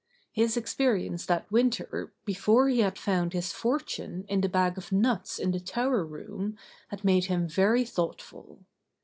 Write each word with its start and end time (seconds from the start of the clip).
His 0.31 0.57
experience 0.57 1.27
that 1.27 1.51
winter, 1.51 2.11
before 2.25 2.67
he 2.69 2.79
had 2.79 2.97
found 2.97 3.33
his 3.33 3.51
fortune 3.51 4.25
in 4.27 4.41
the 4.41 4.49
bag 4.49 4.79
of 4.79 4.91
nuts 4.91 5.37
in 5.37 5.51
the 5.51 5.59
tower 5.59 6.03
room, 6.03 6.57
had 6.87 7.03
made 7.03 7.25
him 7.25 7.47
very 7.47 7.85
thoughtful. 7.85 8.65